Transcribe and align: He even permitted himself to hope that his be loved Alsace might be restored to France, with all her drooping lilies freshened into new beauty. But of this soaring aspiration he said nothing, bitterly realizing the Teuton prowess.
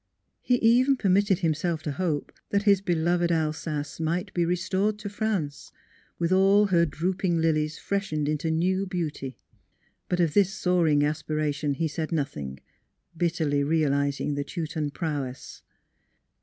He 0.41 0.55
even 0.55 0.97
permitted 0.97 1.41
himself 1.41 1.83
to 1.83 1.91
hope 1.91 2.31
that 2.49 2.63
his 2.63 2.81
be 2.81 2.95
loved 2.95 3.31
Alsace 3.31 3.99
might 3.99 4.33
be 4.33 4.45
restored 4.45 4.97
to 4.97 5.09
France, 5.09 5.71
with 6.17 6.31
all 6.31 6.65
her 6.65 6.87
drooping 6.87 7.39
lilies 7.39 7.77
freshened 7.77 8.27
into 8.27 8.49
new 8.49 8.87
beauty. 8.87 9.37
But 10.09 10.19
of 10.19 10.33
this 10.33 10.51
soaring 10.55 11.03
aspiration 11.03 11.75
he 11.75 11.87
said 11.87 12.11
nothing, 12.11 12.59
bitterly 13.15 13.63
realizing 13.63 14.33
the 14.33 14.43
Teuton 14.43 14.89
prowess. 14.89 15.61